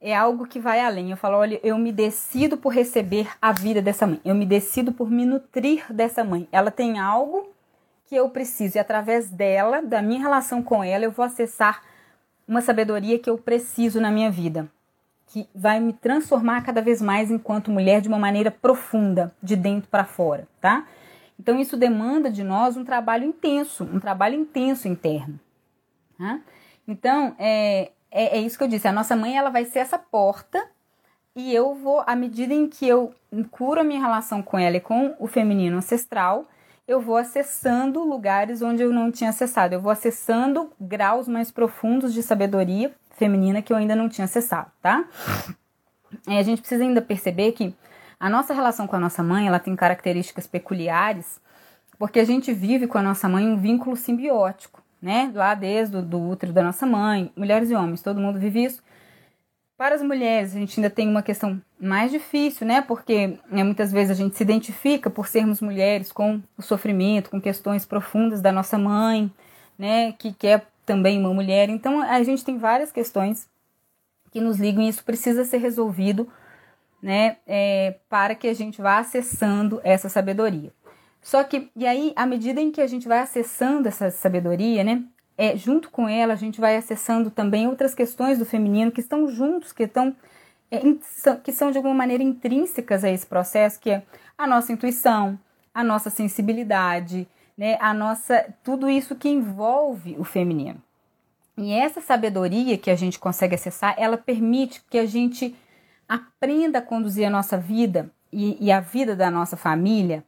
[0.00, 1.10] É algo que vai além.
[1.10, 4.20] Eu falo, olha, eu me decido por receber a vida dessa mãe.
[4.24, 6.48] Eu me decido por me nutrir dessa mãe.
[6.52, 7.48] Ela tem algo
[8.06, 11.82] que eu preciso e através dela, da minha relação com ela, eu vou acessar
[12.46, 14.66] uma sabedoria que eu preciso na minha vida,
[15.26, 19.90] que vai me transformar cada vez mais enquanto mulher de uma maneira profunda, de dentro
[19.90, 20.86] para fora, tá?
[21.38, 25.38] Então, isso demanda de nós um trabalho intenso, um trabalho intenso interno.
[26.16, 26.40] Tá?
[26.86, 29.98] Então, é, é, é, isso que eu disse: a nossa mãe ela vai ser essa
[29.98, 30.64] porta,
[31.34, 33.14] e eu vou, à medida em que eu
[33.50, 36.46] curo a minha relação com ela e com o feminino ancestral,
[36.86, 42.14] eu vou acessando lugares onde eu não tinha acessado, eu vou acessando graus mais profundos
[42.14, 45.04] de sabedoria feminina que eu ainda não tinha acessado, tá?
[46.26, 47.74] E a gente precisa ainda perceber que
[48.18, 51.40] a nossa relação com a nossa mãe, ela tem características peculiares,
[51.98, 55.30] porque a gente vive com a nossa mãe um vínculo simbiótico, né?
[55.34, 58.82] Lá desde o do útero da nossa mãe, mulheres e homens, todo mundo vive isso.
[59.76, 62.82] Para as mulheres, a gente ainda tem uma questão mais difícil, né?
[62.82, 67.40] Porque né, muitas vezes a gente se identifica por sermos mulheres com o sofrimento, com
[67.40, 69.30] questões profundas da nossa mãe,
[69.78, 70.12] né?
[70.12, 71.68] Que, que é também uma mulher.
[71.68, 73.48] Então a gente tem várias questões
[74.32, 76.28] que nos ligam e isso precisa ser resolvido
[77.02, 80.72] né, é, para que a gente vá acessando essa sabedoria.
[81.28, 85.04] Só que, e aí, à medida em que a gente vai acessando essa sabedoria, né,
[85.36, 89.28] é, junto com ela, a gente vai acessando também outras questões do feminino que estão
[89.28, 90.16] juntos, que estão
[90.70, 90.78] é,
[91.44, 94.02] que são de alguma maneira intrínsecas a esse processo, que é
[94.38, 95.38] a nossa intuição,
[95.74, 100.82] a nossa sensibilidade, né, a nossa tudo isso que envolve o feminino.
[101.58, 105.54] E essa sabedoria que a gente consegue acessar, ela permite que a gente
[106.08, 110.24] aprenda a conduzir a nossa vida e, e a vida da nossa família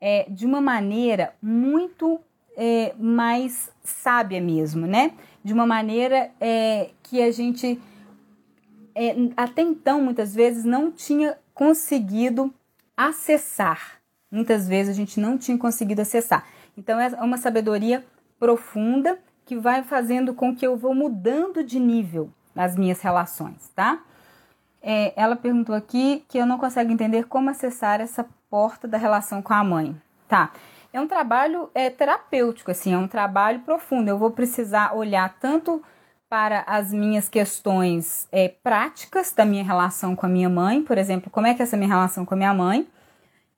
[0.00, 2.20] é, de uma maneira muito
[2.56, 5.12] é, mais sábia mesmo, né?
[5.44, 7.80] De uma maneira é, que a gente
[8.94, 12.52] é, até então muitas vezes não tinha conseguido
[12.96, 16.46] acessar, muitas vezes a gente não tinha conseguido acessar.
[16.76, 18.04] Então é uma sabedoria
[18.38, 24.02] profunda que vai fazendo com que eu vou mudando de nível nas minhas relações, tá?
[24.82, 29.42] É, ela perguntou aqui que eu não consigo entender como acessar essa porta da relação
[29.42, 29.96] com a mãe.
[30.28, 30.52] Tá.
[30.92, 34.08] É um trabalho é, terapêutico, assim, é um trabalho profundo.
[34.08, 35.82] Eu vou precisar olhar tanto
[36.28, 41.30] para as minhas questões é, práticas da minha relação com a minha mãe, por exemplo,
[41.30, 42.86] como é que é essa minha relação com a minha mãe,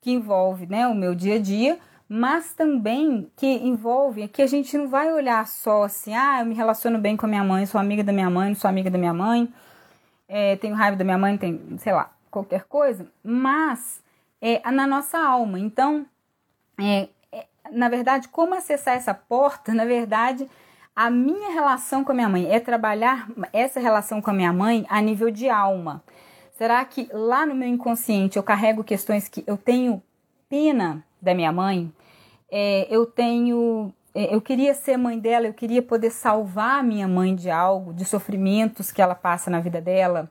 [0.01, 4.77] que envolve né, o meu dia a dia, mas também que envolve que a gente
[4.77, 7.79] não vai olhar só assim, ah, eu me relaciono bem com a minha mãe, sou
[7.79, 9.51] amiga da minha mãe, não sou amiga da minha mãe,
[10.33, 14.01] é, tenho raiva da minha mãe, tem, sei lá, qualquer coisa, mas
[14.41, 15.59] é na nossa alma.
[15.59, 16.05] Então,
[16.79, 20.49] é, é, na verdade, como acessar essa porta, na verdade,
[20.95, 24.85] a minha relação com a minha mãe é trabalhar essa relação com a minha mãe
[24.89, 26.01] a nível de alma.
[26.57, 30.01] Será que lá no meu inconsciente eu carrego questões que eu tenho
[30.47, 31.91] pena da minha mãe?
[32.49, 33.93] É, eu tenho.
[34.13, 37.93] É, eu queria ser mãe dela, eu queria poder salvar a minha mãe de algo,
[37.93, 40.29] de sofrimentos que ela passa na vida dela.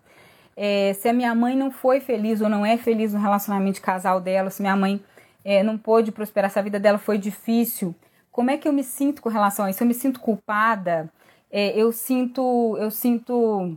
[0.57, 3.81] É, se a minha mãe não foi feliz ou não é feliz no relacionamento de
[3.81, 5.03] casal dela, se minha mãe
[5.45, 7.95] é, não pôde prosperar, se a vida dela foi difícil,
[8.31, 9.83] como é que eu me sinto com relação a isso?
[9.83, 11.11] Eu me sinto culpada,
[11.51, 13.77] é, eu sinto, eu sinto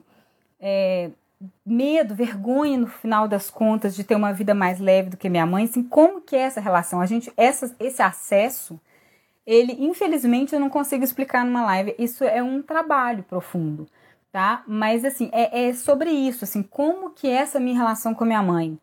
[0.60, 1.10] é,
[1.66, 5.46] medo, vergonha no final das contas de ter uma vida mais leve do que minha
[5.46, 5.66] mãe.
[5.66, 7.02] Assim, como que é essa relação?
[7.02, 8.80] A gente, essa, esse acesso,
[9.46, 11.96] ele infelizmente eu não consigo explicar numa live.
[12.00, 13.88] Isso é um trabalho profundo,
[14.32, 14.64] tá?
[14.68, 18.28] Mas assim é, é sobre isso, assim, como que é essa minha relação com a
[18.28, 18.78] minha mãe?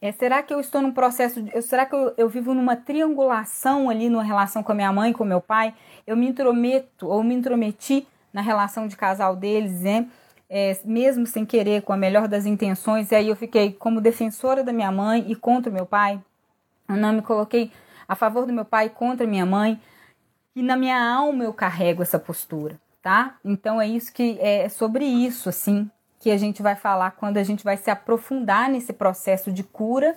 [0.00, 3.88] É, será que eu estou num processo, de, será que eu, eu, vivo numa triangulação
[3.88, 5.74] ali numa relação com a minha mãe, com meu pai?
[6.06, 10.06] Eu me intrometo ou me intrometi na relação de casal deles, né?
[10.48, 14.62] É, mesmo sem querer, com a melhor das intenções, e aí eu fiquei como defensora
[14.62, 16.20] da minha mãe e contra o meu pai.
[16.88, 17.72] Eu não me coloquei
[18.06, 19.80] a favor do meu pai contra minha mãe.
[20.56, 23.36] E na minha alma eu carrego essa postura, tá?
[23.44, 27.42] Então é isso que é sobre isso, assim, que a gente vai falar quando a
[27.42, 30.16] gente vai se aprofundar nesse processo de cura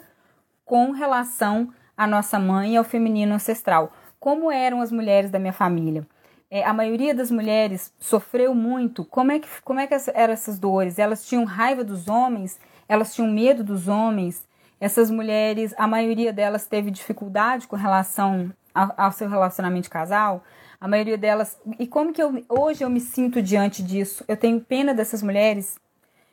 [0.63, 3.91] com relação à nossa mãe e ao feminino ancestral.
[4.17, 6.07] Como eram as mulheres da minha família?
[6.49, 9.03] É, a maioria das mulheres sofreu muito.
[9.03, 10.97] Como é que, como é que eram essas dores?
[10.97, 12.57] Elas tinham raiva dos homens?
[12.87, 14.47] Elas tinham medo dos homens?
[14.79, 20.43] Essas mulheres, a maioria delas teve dificuldade com relação ao, seu relacionamento de casal.
[20.79, 21.57] A maioria delas.
[21.77, 24.23] E como que eu, hoje eu me sinto diante disso?
[24.27, 25.77] Eu tenho pena dessas mulheres?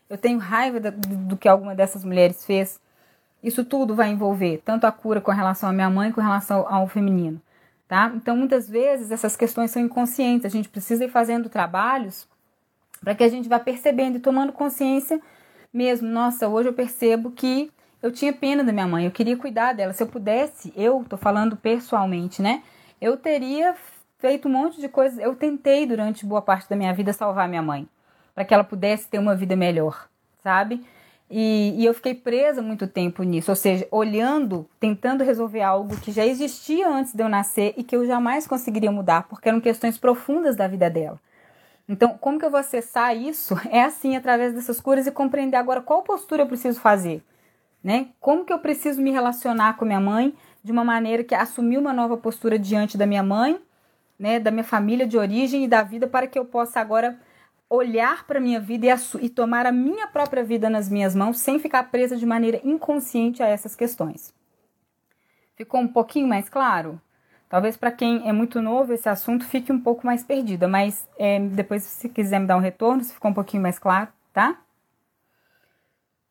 [0.08, 2.80] eu tenho raiva do, do que alguma dessas mulheres fez.
[3.42, 6.86] Isso tudo vai envolver tanto a cura com relação à minha mãe, com relação ao
[6.86, 7.40] feminino,
[7.86, 8.12] tá?
[8.14, 10.46] Então, muitas vezes essas questões são inconscientes.
[10.46, 12.26] A gente precisa ir fazendo trabalhos
[13.02, 15.20] para que a gente vá percebendo e tomando consciência
[15.72, 16.08] mesmo.
[16.08, 17.70] Nossa, hoje eu percebo que
[18.02, 19.92] eu tinha pena da minha mãe, eu queria cuidar dela.
[19.92, 22.62] Se eu pudesse, eu tô falando pessoalmente, né?
[23.00, 23.74] Eu teria
[24.18, 25.18] feito um monte de coisas.
[25.18, 27.88] Eu tentei durante boa parte da minha vida salvar minha mãe
[28.34, 30.08] para que ela pudesse ter uma vida melhor,
[30.42, 30.84] sabe?
[31.28, 36.12] E, e, eu fiquei presa muito tempo nisso, ou seja, olhando, tentando resolver algo que
[36.12, 39.98] já existia antes de eu nascer e que eu jamais conseguiria mudar, porque eram questões
[39.98, 41.18] profundas da vida dela.
[41.88, 43.56] Então, como que eu vou acessar isso?
[43.70, 47.22] É assim, através dessas curas e compreender agora qual postura eu preciso fazer,
[47.86, 48.08] né?
[48.18, 51.92] Como que eu preciso me relacionar com minha mãe de uma maneira que assumir uma
[51.92, 53.60] nova postura diante da minha mãe,
[54.18, 57.16] né, da minha família de origem e da vida para que eu possa agora
[57.70, 61.38] olhar para a minha vida e, e tomar a minha própria vida nas minhas mãos
[61.38, 64.34] sem ficar presa de maneira inconsciente a essas questões.
[65.54, 67.00] Ficou um pouquinho mais claro?
[67.48, 71.38] Talvez para quem é muito novo esse assunto fique um pouco mais perdida, mas é,
[71.38, 74.58] depois, se quiser me dar um retorno, se ficou um pouquinho mais claro, tá?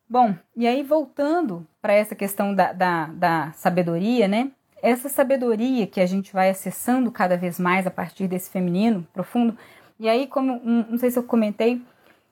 [0.07, 4.51] Bom, e aí voltando para essa questão da, da, da sabedoria, né?
[4.81, 9.57] Essa sabedoria que a gente vai acessando cada vez mais a partir desse feminino profundo,
[9.99, 11.81] e aí, como não sei se eu comentei,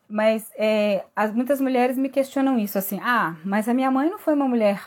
[0.08, 4.20] mas é, as, muitas mulheres me questionam isso, assim, ah, mas a minha mãe não
[4.20, 4.82] foi uma mulher,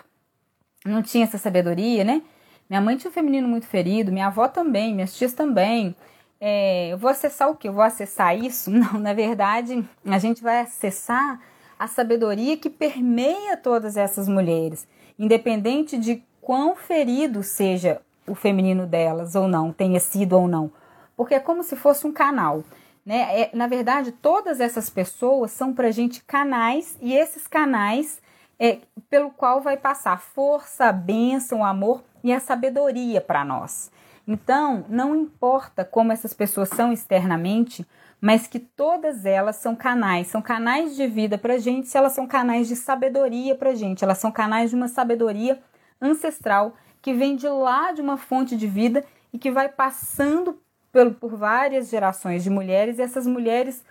[0.85, 2.23] não tinha essa sabedoria, né?
[2.69, 5.97] Minha mãe tinha um feminino muito ferido, minha avó também, minhas tias também.
[6.41, 7.69] É, eu vou acessar o que?
[7.69, 8.71] Eu vou acessar isso?
[8.73, 11.41] Não, na verdade, a gente vai acessar
[11.79, 14.87] a sabedoria que permeia todas essas mulheres,
[15.19, 20.71] independente de quão ferido seja o feminino delas ou não, tenha sido ou não
[21.17, 22.63] porque é como se fosse um canal.
[23.05, 23.41] Né?
[23.41, 28.21] É, na verdade, todas essas pessoas são para a gente canais e esses canais
[28.59, 33.91] é pelo qual vai passar força, a bênção, o amor e a sabedoria para nós.
[34.27, 37.87] Então, não importa como essas pessoas são externamente,
[38.21, 42.13] mas que todas elas são canais, são canais de vida para a gente, se elas
[42.13, 45.61] são canais de sabedoria para a gente, elas são canais de uma sabedoria
[46.01, 50.59] ancestral que vem de lá de uma fonte de vida e que vai passando
[50.91, 53.85] por, por várias gerações de mulheres, e essas mulheres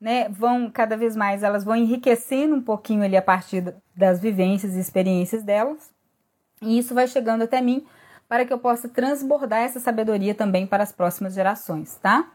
[0.00, 4.74] né, vão cada vez mais, elas vão enriquecendo um pouquinho ali a partir das vivências
[4.74, 5.90] e experiências delas,
[6.60, 7.86] e isso vai chegando até mim
[8.28, 12.30] para que eu possa transbordar essa sabedoria também para as próximas gerações, tá?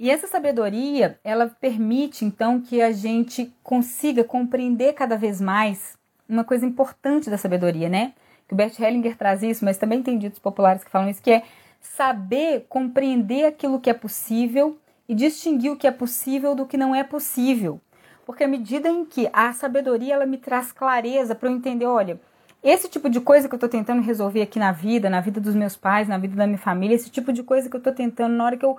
[0.00, 6.44] E essa sabedoria, ela permite então que a gente consiga compreender cada vez mais uma
[6.44, 8.12] coisa importante da sabedoria, né?
[8.46, 11.32] Que o Bert Hellinger traz isso, mas também tem ditos populares que falam isso, que
[11.32, 11.42] é
[11.80, 16.94] saber compreender aquilo que é possível e distinguir o que é possível do que não
[16.94, 17.80] é possível.
[18.24, 22.20] Porque à medida em que a sabedoria ela me traz clareza para eu entender, olha,
[22.62, 25.56] esse tipo de coisa que eu estou tentando resolver aqui na vida, na vida dos
[25.56, 28.34] meus pais, na vida da minha família, esse tipo de coisa que eu estou tentando
[28.36, 28.78] na hora que eu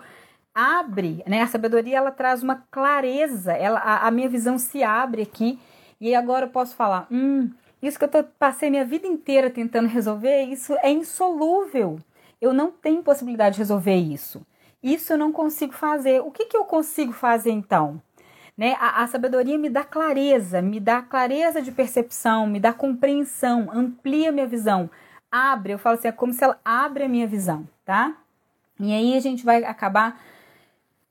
[0.54, 1.42] abre, né?
[1.42, 5.60] A sabedoria ela traz uma clareza, ela, a, a minha visão se abre aqui
[6.00, 7.50] e agora eu posso falar, hum,
[7.82, 12.00] isso que eu tô, passei minha vida inteira tentando resolver, isso é insolúvel.
[12.42, 14.46] Eu não tenho possibilidade de resolver isso.
[14.82, 16.22] Isso eu não consigo fazer.
[16.22, 18.02] O que, que eu consigo fazer então?
[18.58, 18.76] Né?
[18.80, 24.32] A, a, sabedoria me dá clareza, me dá clareza de percepção, me dá compreensão, amplia
[24.32, 24.90] minha visão,
[25.32, 25.74] abre.
[25.74, 28.16] Eu falo assim, é como se ela abre a minha visão, tá?
[28.80, 30.22] E aí a gente vai acabar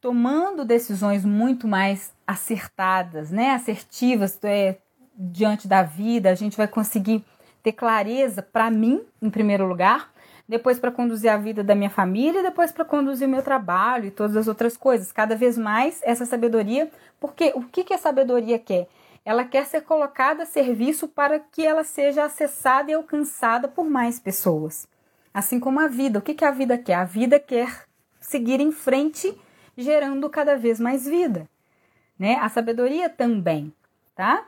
[0.01, 3.51] tomando decisões muito mais acertadas, né?
[3.51, 4.77] Assertivas é,
[5.15, 6.31] diante da vida.
[6.31, 7.25] A gente vai conseguir
[7.63, 10.13] ter clareza para mim, em primeiro lugar,
[10.49, 14.11] depois para conduzir a vida da minha família, depois para conduzir o meu trabalho e
[14.11, 15.13] todas as outras coisas.
[15.13, 18.89] Cada vez mais essa sabedoria, porque o que, que a sabedoria quer?
[19.25, 24.19] Ela quer ser colocada a serviço para que ela seja acessada e alcançada por mais
[24.19, 24.89] pessoas.
[25.35, 26.19] Assim como a vida.
[26.19, 26.95] O que, que a vida quer?
[26.95, 27.85] A vida quer
[28.19, 29.39] seguir em frente,
[29.79, 31.49] gerando cada vez mais vida.
[32.19, 32.35] Né?
[32.37, 33.73] A sabedoria também,
[34.15, 34.45] tá?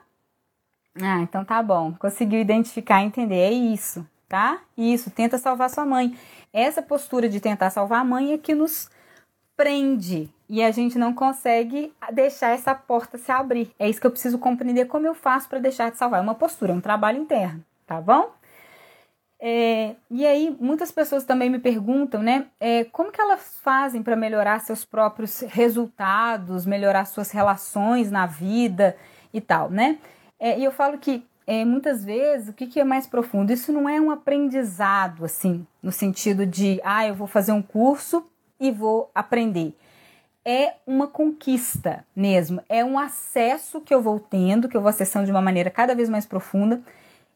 [1.01, 1.95] Ah, então tá bom.
[1.95, 3.37] Conseguiu identificar e entender.
[3.37, 4.61] É isso tá?
[4.79, 6.17] Isso, tenta salvar sua mãe.
[6.53, 8.89] Essa postura de tentar salvar a mãe é que nos
[9.57, 13.75] prende e a gente não consegue deixar essa porta se abrir.
[13.77, 16.21] É isso que eu preciso compreender como eu faço para deixar de salvar.
[16.21, 18.33] É uma postura, é um trabalho interno, tá bom?
[19.43, 24.15] É, e aí, muitas pessoas também me perguntam, né, é, como que elas fazem para
[24.15, 28.95] melhorar seus próprios resultados, melhorar suas relações na vida
[29.33, 29.99] e tal, né?
[30.39, 33.51] É, e eu falo que é, muitas vezes, o que, que é mais profundo?
[33.51, 38.25] Isso não é um aprendizado, assim, no sentido de, ah, eu vou fazer um curso
[38.61, 39.75] e vou aprender.
[40.45, 45.25] É uma conquista mesmo, é um acesso que eu vou tendo, que eu vou acessando
[45.25, 46.81] de uma maneira cada vez mais profunda.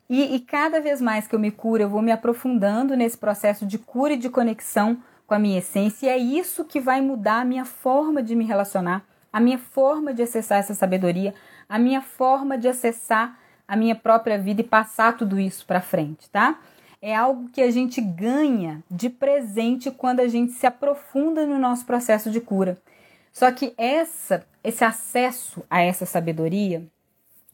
[0.09, 3.67] E, e cada vez mais que eu me curo, eu vou me aprofundando nesse processo
[3.67, 6.07] de cura e de conexão com a minha essência.
[6.07, 10.13] E é isso que vai mudar a minha forma de me relacionar, a minha forma
[10.13, 11.35] de acessar essa sabedoria,
[11.69, 16.29] a minha forma de acessar a minha própria vida e passar tudo isso para frente,
[16.31, 16.59] tá?
[17.01, 21.85] É algo que a gente ganha de presente quando a gente se aprofunda no nosso
[21.85, 22.79] processo de cura.
[23.33, 26.87] Só que essa, esse acesso a essa sabedoria,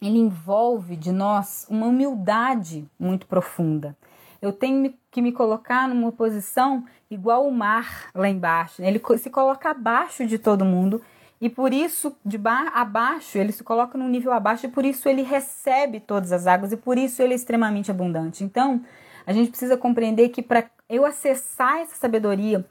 [0.00, 3.96] ele envolve de nós uma humildade muito profunda.
[4.40, 8.82] Eu tenho que me colocar numa posição igual o mar lá embaixo.
[8.82, 11.02] Ele se coloca abaixo de todo mundo
[11.40, 15.08] e por isso, de bar abaixo, ele se coloca num nível abaixo e por isso
[15.08, 18.44] ele recebe todas as águas e por isso ele é extremamente abundante.
[18.44, 18.82] Então,
[19.26, 22.64] a gente precisa compreender que para eu acessar essa sabedoria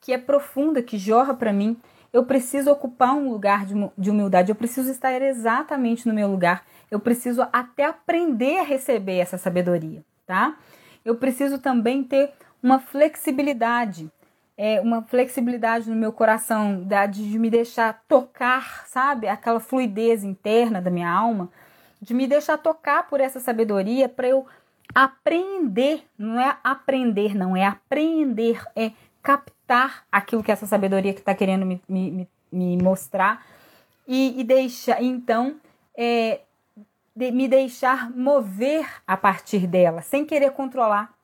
[0.00, 1.76] que é profunda, que jorra para mim,
[2.12, 7.00] eu preciso ocupar um lugar de humildade, eu preciso estar exatamente no meu lugar, eu
[7.00, 10.56] preciso até aprender a receber essa sabedoria, tá?
[11.04, 12.30] Eu preciso também ter
[12.62, 14.10] uma flexibilidade
[14.56, 19.26] é, uma flexibilidade no meu coração, de me deixar tocar, sabe?
[19.26, 21.50] Aquela fluidez interna da minha alma,
[22.00, 24.46] de me deixar tocar por essa sabedoria para eu
[24.94, 28.92] aprender, não é aprender, não, é aprender, é
[29.22, 33.46] captar aquilo que essa sabedoria que está querendo me, me, me, mostrar
[34.06, 35.56] e, e deixar, então,
[35.96, 36.40] é,
[37.14, 41.14] de, me deixar mover a partir dela, sem querer controlar,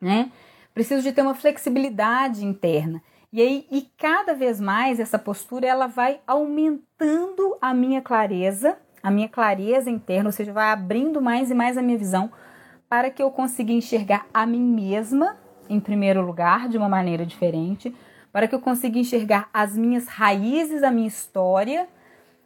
[0.00, 0.30] né?
[0.74, 3.02] Preciso de ter uma flexibilidade interna.
[3.32, 9.10] E aí, e cada vez mais essa postura ela vai aumentando a minha clareza, a
[9.10, 12.30] minha clareza interna, ou seja, vai abrindo mais e mais a minha visão
[12.88, 15.36] para que eu consiga enxergar a mim mesma
[15.68, 17.94] em primeiro lugar, de uma maneira diferente,
[18.32, 21.88] para que eu consiga enxergar as minhas raízes, a minha história,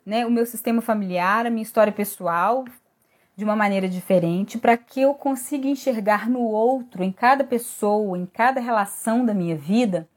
[0.05, 2.65] né, o meu sistema familiar, a minha história pessoal,
[3.37, 8.27] de uma maneira diferente, para que eu consiga enxergar no outro, em cada pessoa, em
[8.27, 10.09] cada relação da minha vida,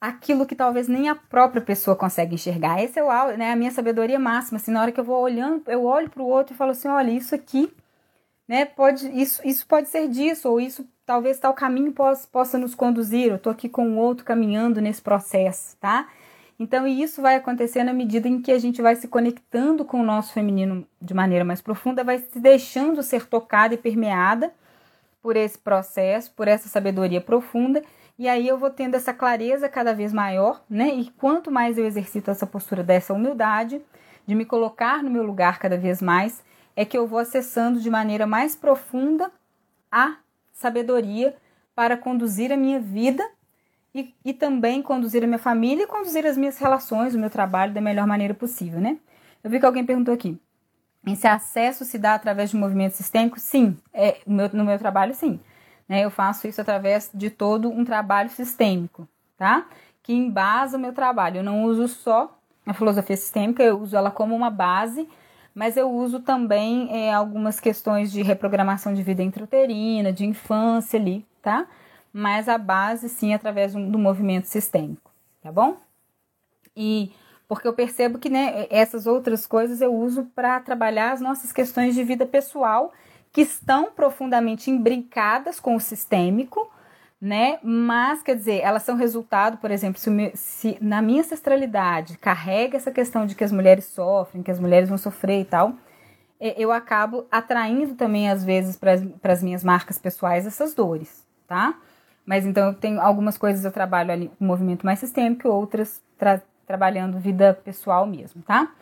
[0.00, 2.82] aquilo que talvez nem a própria pessoa consegue enxergar.
[2.82, 4.56] Esse é o, né, a minha sabedoria máxima.
[4.56, 6.88] Assim, na hora que eu vou olhando, eu olho para o outro e falo assim:
[6.88, 7.72] olha, isso aqui
[8.48, 8.64] né?
[8.64, 13.30] Pode isso, isso pode ser disso ou isso talvez tal caminho possa, possa nos conduzir.
[13.30, 16.08] Eu tô aqui com o outro caminhando nesse processo, tá?
[16.58, 20.04] Então, isso vai acontecer na medida em que a gente vai se conectando com o
[20.04, 24.52] nosso feminino de maneira mais profunda, vai se deixando ser tocada e permeada
[25.20, 27.82] por esse processo, por essa sabedoria profunda,
[28.18, 30.88] e aí eu vou tendo essa clareza cada vez maior, né?
[30.88, 33.82] E quanto mais eu exercito essa postura dessa humildade,
[34.26, 36.42] de me colocar no meu lugar cada vez mais,
[36.76, 39.32] é que eu vou acessando de maneira mais profunda
[39.90, 40.16] a
[40.52, 41.34] sabedoria
[41.74, 43.26] para conduzir a minha vida
[43.94, 47.72] e, e também conduzir a minha família e conduzir as minhas relações, o meu trabalho
[47.72, 48.98] da melhor maneira possível, né?
[49.42, 50.38] Eu vi que alguém perguntou aqui.
[51.06, 53.38] Esse acesso se dá através de movimento sistêmico?
[53.38, 53.76] Sim.
[53.94, 55.38] É, no, meu, trabalho, sim.
[55.88, 56.04] Né?
[56.04, 59.08] Eu faço isso através de todo um trabalho sistêmico,
[59.38, 59.66] tá?
[60.02, 61.38] Que embasa o meu trabalho.
[61.38, 65.08] Eu não uso só a filosofia sistêmica, eu uso ela como uma base,
[65.56, 71.24] mas eu uso também é, algumas questões de reprogramação de vida intrauterina, de infância ali,
[71.40, 71.66] tá?
[72.12, 75.78] Mas a base, sim, através do movimento sistêmico, tá bom?
[76.76, 77.10] E
[77.48, 81.94] porque eu percebo que né, essas outras coisas eu uso para trabalhar as nossas questões
[81.94, 82.92] de vida pessoal
[83.32, 86.70] que estão profundamente imbricadas com o sistêmico,
[87.26, 87.58] né?
[87.60, 92.92] Mas, quer dizer, elas são resultado, por exemplo, se, se, na minha ancestralidade carrega essa
[92.92, 95.74] questão de que as mulheres sofrem, que as mulheres vão sofrer e tal,
[96.38, 101.74] eu acabo atraindo também, às vezes, para as minhas marcas pessoais essas dores, tá?
[102.24, 106.40] Mas então eu tenho algumas coisas eu trabalho ali com movimento mais sistêmico, outras tra
[106.64, 108.72] trabalhando vida pessoal mesmo, tá?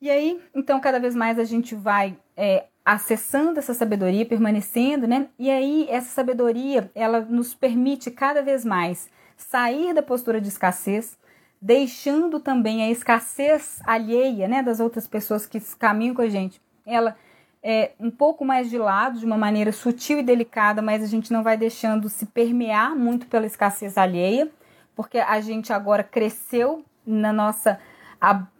[0.00, 5.28] E aí, então, cada vez mais a gente vai é, acessando essa sabedoria, permanecendo, né?
[5.38, 11.16] E aí, essa sabedoria, ela nos permite cada vez mais sair da postura de escassez,
[11.60, 16.60] deixando também a escassez alheia, né, das outras pessoas que caminham com a gente.
[16.86, 17.16] Ela
[17.62, 21.32] é um pouco mais de lado, de uma maneira sutil e delicada, mas a gente
[21.32, 24.50] não vai deixando se permear muito pela escassez alheia,
[24.94, 27.80] porque a gente agora cresceu na nossa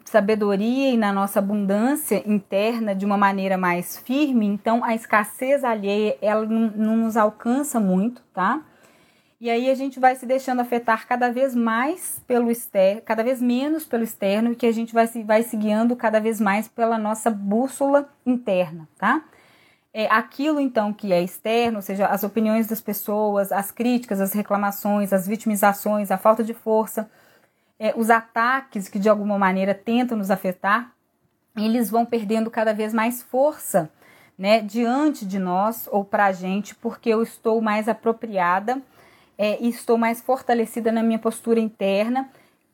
[0.05, 6.17] sabedoria e na nossa abundância interna de uma maneira mais firme, então a escassez alheia
[6.21, 8.63] ela não, não nos alcança muito, tá?
[9.41, 13.43] E aí a gente vai se deixando afetar cada vez mais pelo externo, cada vez
[13.43, 16.67] menos pelo externo, e que a gente vai se, vai se guiando cada vez mais
[16.69, 19.23] pela nossa bússola interna, tá?
[19.93, 24.33] É, aquilo então que é externo, ou seja, as opiniões das pessoas, as críticas, as
[24.33, 27.11] reclamações, as vitimizações, a falta de força,
[27.79, 30.93] é, os ataques que de alguma maneira tentam nos afetar,
[31.57, 33.91] eles vão perdendo cada vez mais força,
[34.37, 38.83] né, diante de nós ou para a gente, porque eu estou mais apropriada
[39.39, 42.29] é, e estou mais fortalecida na minha postura interna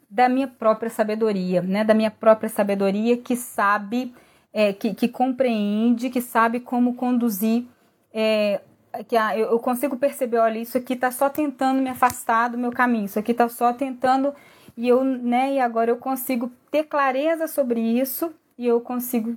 [0.08, 4.14] da minha própria sabedoria, né, da minha própria sabedoria que sabe,
[4.52, 7.66] é, que, que compreende, que sabe como conduzir
[8.12, 8.60] é,
[9.06, 12.72] que ah, eu consigo perceber, olha, isso aqui está só tentando me afastar do meu
[12.72, 14.34] caminho, isso aqui está só tentando
[14.80, 19.36] e eu, né, e agora eu consigo ter clareza sobre isso e eu consigo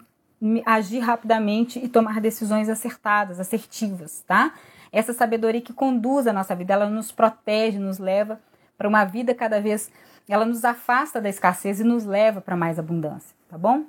[0.66, 4.54] agir rapidamente e tomar decisões acertadas, assertivas, tá?
[4.90, 8.40] Essa sabedoria que conduz a nossa vida, ela nos protege, nos leva
[8.78, 9.92] para uma vida cada vez,
[10.30, 13.84] ela nos afasta da escassez e nos leva para mais abundância, tá bom?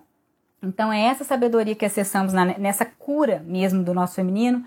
[0.60, 4.64] Então é essa sabedoria que acessamos na, nessa cura mesmo do nosso feminino,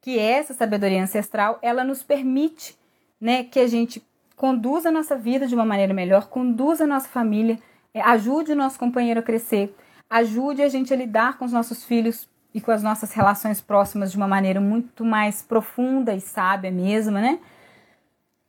[0.00, 2.76] que é essa sabedoria ancestral, ela nos permite,
[3.20, 4.04] né, que a gente
[4.36, 7.58] conduza a nossa vida de uma maneira melhor, conduza a nossa família,
[7.92, 9.74] é, ajude o nosso companheiro a crescer,
[10.08, 14.10] ajude a gente a lidar com os nossos filhos e com as nossas relações próximas
[14.10, 17.38] de uma maneira muito mais profunda e sábia mesmo, né?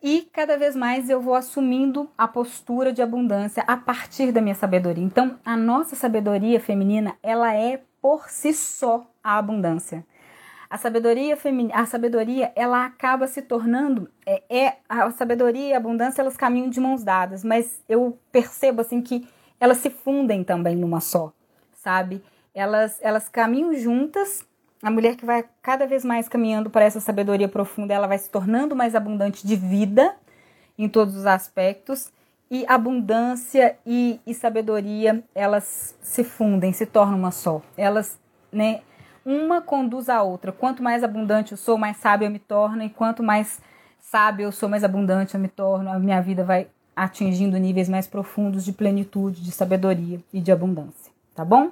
[0.03, 4.53] E cada vez mais eu vou assumindo a postura de abundância a partir da minha
[4.53, 5.03] sabedoria.
[5.03, 10.05] Então, a nossa sabedoria feminina, ela é por si só a abundância.
[10.69, 15.77] A sabedoria feminina, a sabedoria, ela acaba se tornando é, é, a sabedoria e a
[15.77, 19.27] abundância elas caminham de mãos dadas, mas eu percebo assim que
[19.59, 21.31] elas se fundem também numa só,
[21.73, 22.21] sabe?
[22.53, 24.45] Elas elas caminham juntas.
[24.83, 28.29] A mulher que vai cada vez mais caminhando para essa sabedoria profunda, ela vai se
[28.29, 30.15] tornando mais abundante de vida
[30.77, 32.11] em todos os aspectos
[32.49, 37.61] e abundância e, e sabedoria elas se fundem, se tornam uma só.
[37.75, 38.19] Elas,
[38.51, 38.81] né?
[39.27, 40.53] Uma conduz a outra.
[40.53, 43.61] Quanto mais abundante eu sou, mais sábio eu me torno, e quanto mais
[43.99, 45.91] sábio eu sou, mais abundante eu me torno.
[45.91, 51.11] A minha vida vai atingindo níveis mais profundos de plenitude, de sabedoria e de abundância.
[51.35, 51.71] Tá bom?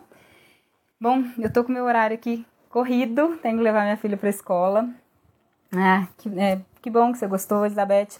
[0.99, 4.29] Bom, eu tô com meu horário aqui corrido, tenho que levar minha filha para a
[4.29, 4.89] escola.
[5.73, 8.19] Ah, que, é, que bom que você gostou, Elizabeth.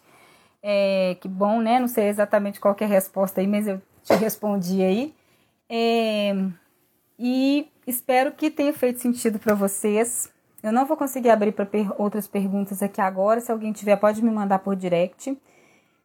[0.63, 1.77] É, que bom, né?
[1.77, 5.13] Não sei exatamente qual é a resposta aí, mas eu te respondi aí.
[5.69, 6.33] É,
[7.19, 10.29] e espero que tenha feito sentido para vocês.
[10.63, 13.39] Eu não vou conseguir abrir para per outras perguntas aqui agora.
[13.39, 15.37] Se alguém tiver, pode me mandar por direct.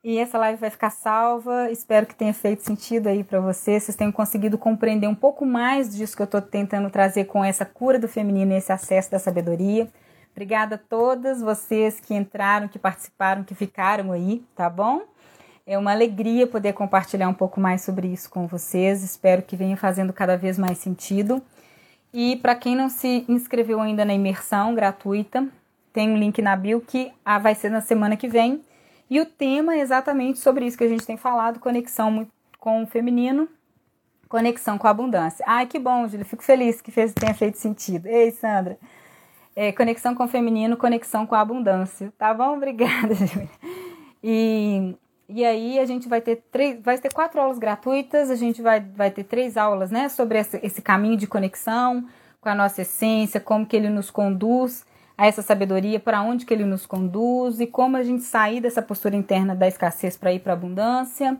[0.02, 1.70] E essa live vai ficar salva.
[1.70, 3.82] Espero que tenha feito sentido aí para vocês.
[3.82, 7.64] Vocês tenham conseguido compreender um pouco mais disso que eu estou tentando trazer com essa
[7.64, 9.88] cura do feminino e esse acesso da sabedoria.
[10.32, 15.02] Obrigada a todas vocês que entraram, que participaram, que ficaram aí, tá bom?
[15.66, 19.02] É uma alegria poder compartilhar um pouco mais sobre isso com vocês.
[19.02, 21.42] Espero que venha fazendo cada vez mais sentido.
[22.12, 25.46] E para quem não se inscreveu ainda na imersão gratuita,
[25.92, 28.62] tem um link na bio que ah, vai ser na semana que vem.
[29.08, 32.26] E o tema é exatamente sobre isso que a gente tem falado: conexão
[32.58, 33.48] com o feminino,
[34.28, 35.44] conexão com a abundância.
[35.46, 38.06] Ai, que bom, Júlia, fico feliz que fez, tenha feito sentido.
[38.06, 38.78] Ei, Sandra.
[39.56, 42.12] É, conexão com o feminino, conexão com a abundância.
[42.16, 42.54] Tá bom?
[42.56, 43.50] Obrigada, Júlia.
[44.22, 44.94] E,
[45.32, 48.80] e aí a gente vai ter três, vai ter quatro aulas gratuitas, a gente vai,
[48.80, 52.06] vai ter três aulas, né, sobre esse, esse caminho de conexão
[52.40, 54.84] com a nossa essência, como que ele nos conduz
[55.16, 58.80] a essa sabedoria, para onde que ele nos conduz e como a gente sair dessa
[58.80, 61.38] postura interna da escassez para ir para a abundância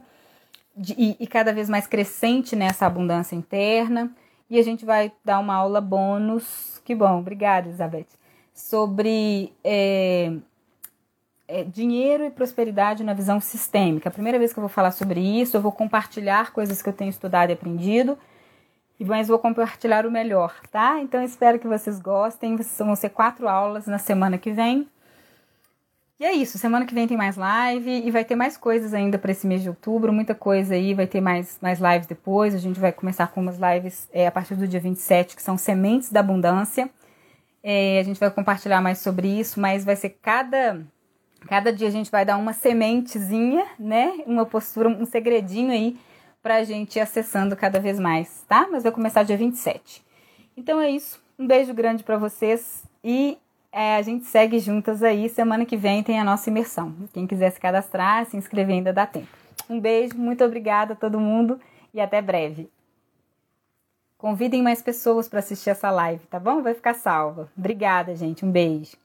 [0.75, 4.11] de, e, e, cada vez mais crescente nessa abundância interna.
[4.49, 8.07] E a gente vai dar uma aula bônus, que bom, obrigada, Elizabeth,
[8.53, 10.33] sobre é,
[11.51, 14.09] é, dinheiro e prosperidade na visão sistêmica.
[14.09, 16.93] A primeira vez que eu vou falar sobre isso, eu vou compartilhar coisas que eu
[16.93, 18.17] tenho estudado e aprendido
[19.05, 20.99] mas vou compartilhar o melhor, tá?
[20.99, 22.55] Então espero que vocês gostem.
[22.77, 24.87] Vão ser quatro aulas na semana que vem.
[26.19, 29.17] E é isso, semana que vem tem mais live e vai ter mais coisas ainda
[29.17, 32.53] para esse mês de outubro, muita coisa aí, vai ter mais, mais lives depois.
[32.53, 35.57] A gente vai começar com umas lives é, a partir do dia 27, que são
[35.57, 36.87] Sementes da Abundância.
[37.63, 40.79] É, a gente vai compartilhar mais sobre isso, mas vai ser cada
[41.47, 44.13] cada dia a gente vai dar uma sementezinha, né?
[44.25, 45.97] Uma postura, um segredinho aí
[46.41, 48.67] para a gente ir acessando cada vez mais, tá?
[48.71, 50.03] Mas vai começar dia 27.
[50.55, 51.21] Então é isso.
[51.37, 53.37] Um beijo grande para vocês e
[53.71, 55.29] é, a gente segue juntas aí.
[55.29, 56.93] Semana que vem tem a nossa imersão.
[57.13, 59.27] Quem quiser se cadastrar, se inscrever ainda dá tempo.
[59.69, 61.59] Um beijo, muito obrigada a todo mundo
[61.93, 62.69] e até breve.
[64.17, 66.61] Convidem mais pessoas para assistir essa live, tá bom?
[66.61, 67.49] Vai ficar salva.
[67.57, 68.45] Obrigada, gente.
[68.45, 68.95] Um beijo.